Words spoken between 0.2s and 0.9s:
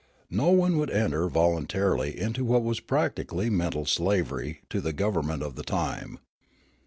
No one would